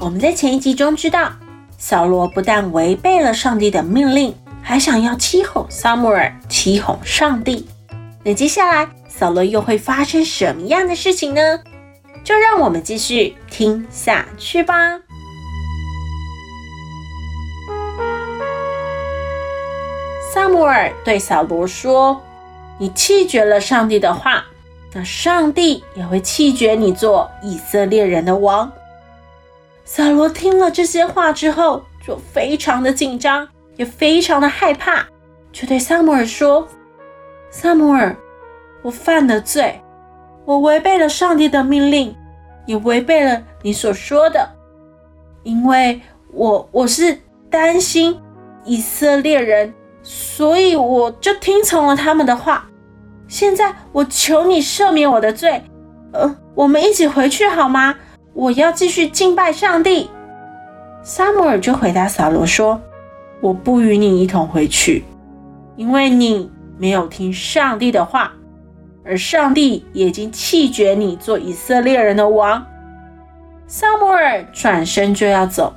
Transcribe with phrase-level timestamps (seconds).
[0.00, 1.30] 我们在前一集中知道，
[1.78, 7.66] 扫罗不但违背了上帝的命令，还想要欺哄撒母耳，欺哄上帝。
[8.24, 11.40] 那接下来，扫罗又会发生什么样的事情呢？
[12.24, 14.98] 就让我们继续听下去吧。
[20.32, 22.20] 撒母耳对扫罗说
[22.78, 24.44] ：“你弃绝了上帝的话，
[24.92, 28.70] 那上帝也会弃绝你做以色列人的王。”
[29.84, 33.46] 扫罗听了这些话之后，就非常的紧张，
[33.76, 35.06] 也非常的害怕，
[35.52, 36.66] 就对撒母耳说
[37.52, 38.16] ：“撒母耳，
[38.82, 39.78] 我犯了罪，
[40.46, 42.16] 我违背了上帝的命令，
[42.66, 44.48] 也违背了你所说的，
[45.42, 46.00] 因为
[46.32, 48.18] 我我是担心
[48.64, 52.66] 以色列人，所以我就听从了他们的话。
[53.28, 55.62] 现在我求你赦免我的罪，
[56.12, 57.94] 呃，我们一起回去好吗？”
[58.34, 60.10] 我要继续敬拜上帝。
[61.02, 62.80] 撒母耳就回答扫罗说
[63.40, 65.04] ：“我不与你一同回去，
[65.76, 68.32] 因为你没有听上帝的话，
[69.04, 72.66] 而上帝已经弃绝你做以色列人的王。”
[73.68, 75.72] 撒母耳转身就要走，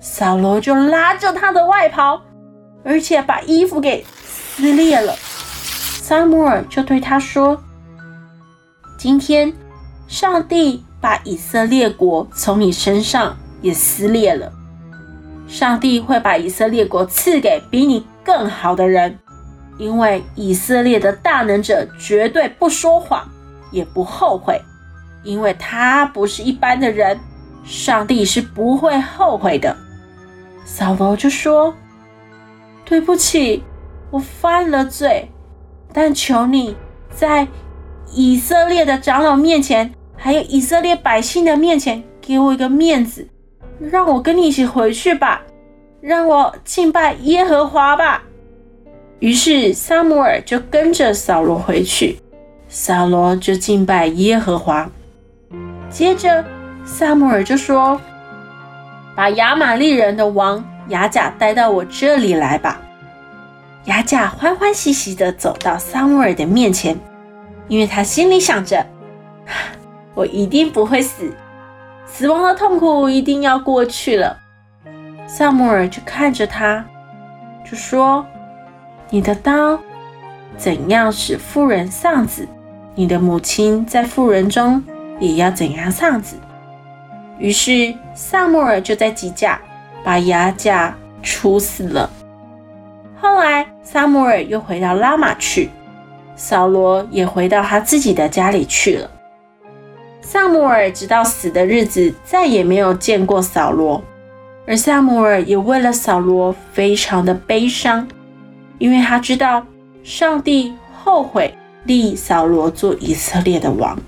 [0.00, 2.20] 扫罗就拉着他的外袍，
[2.82, 5.14] 而且把衣服给撕裂了。
[5.14, 7.62] 撒母耳就对他说
[8.98, 9.52] ：“今天
[10.08, 14.52] 上帝。”把以色列国从你身上也撕裂了。
[15.48, 19.18] 上帝会把以色列国赐给比你更好的人，
[19.78, 23.28] 因为以色列的大能者绝对不说谎，
[23.72, 24.60] 也不后悔，
[25.24, 27.18] 因为他不是一般的人，
[27.64, 29.76] 上帝是不会后悔的。
[30.64, 31.74] 扫罗就说
[32.84, 33.64] ：“对不起，
[34.10, 35.28] 我犯了罪，
[35.92, 36.76] 但求你
[37.12, 37.48] 在
[38.12, 43.26] 以色列的长老面前。”还有以色列百姓的面前，给我一个面子，
[43.80, 45.40] 让我跟你一起回去吧，
[46.02, 48.22] 让我敬拜耶和华吧。
[49.20, 52.18] 于是撒母耳就跟着扫罗回去，
[52.68, 54.90] 扫罗就敬拜耶和华。
[55.88, 56.44] 接着
[56.84, 57.98] 撒母耳就说
[59.16, 62.78] ：“把亚玛力人的王亚甲带到我这里来吧。”
[63.86, 66.94] 亚甲欢欢喜喜地走到撒母耳的面前，
[67.68, 68.84] 因为他心里想着。
[70.20, 71.32] 我一定不会死，
[72.04, 74.36] 死亡的痛苦一定要过去了。
[75.26, 76.84] 撒母耳就看着他，
[77.64, 78.26] 就说
[79.08, 79.80] ：“你的刀
[80.58, 82.46] 怎样使妇人丧子，
[82.94, 84.84] 你的母亲在妇人中
[85.18, 86.36] 也要怎样丧子。”
[87.40, 89.58] 于是撒母耳就在吉甲
[90.04, 92.10] 把亚甲处死了。
[93.18, 95.70] 后来撒母耳又回到拉玛去，
[96.36, 99.10] 扫罗也回到他自己的家里去了。
[100.32, 104.00] 撒母耳直到死的日子，再也没有见过扫罗，
[104.64, 108.06] 而撒母耳也为了扫罗非常的悲伤，
[108.78, 109.66] 因为他知道
[110.04, 111.52] 上帝后悔
[111.82, 113.98] 立扫罗做以色列的王。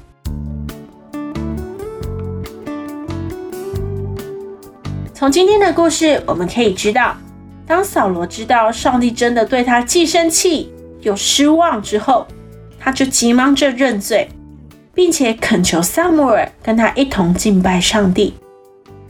[5.12, 7.16] 从今天的故事，我们可以知道，
[7.66, 12.24] 当扫罗知道上帝真的对他既生气又失望之后，
[12.78, 14.28] 他就急忙着认罪。
[14.94, 18.34] 并且恳求撒母耳跟他一同敬拜上帝，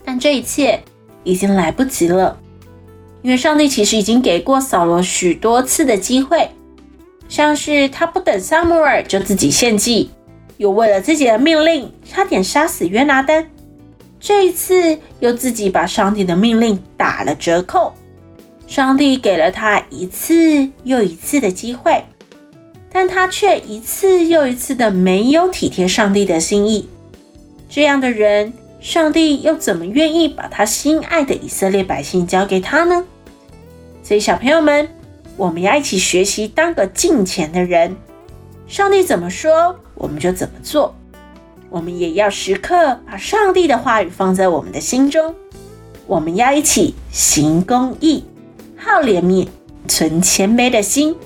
[0.04, 0.80] 但这一切
[1.24, 2.38] 已经来不及了，
[3.22, 6.50] 因为上帝其实已经给过扫罗许多次的机会，
[7.28, 10.10] 像是他不等撒母耳就自己献祭，
[10.56, 13.48] 又为了自己的命令差点杀死约拿单，
[14.20, 17.92] 这一次又自己把上帝的命令打了折扣，
[18.68, 22.04] 上帝给了他一次又一次的机会。
[22.92, 26.88] 但他却一次又一次的没有体贴上帝的心意，
[27.68, 33.04] 这样的人，上帝又怎么愿意把他心爱的以色列百姓交给他呢？
[34.02, 34.86] 所以，小朋友们，
[35.36, 37.96] 我们要一起学习当个敬虔的人。
[38.66, 40.94] 上帝怎么说，我们就怎么做。
[41.70, 45.34] 我们也要时刻把上帝的话语放在我们的心中。
[46.06, 48.24] 我们要一起行公义、
[48.76, 49.48] 好怜悯、
[49.88, 51.16] 存谦卑的心，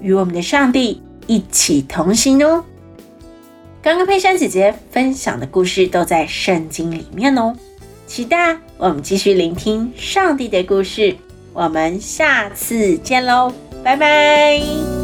[0.00, 2.64] 与我们的上帝一起同行哦。
[3.80, 7.54] 刚刚佩珊姐姐分享的故事都在圣经里面哦。
[8.08, 11.14] 期待我们继续聆听上帝的故事。
[11.52, 13.52] 我们下次见喽
[13.84, 14.97] 拜拜。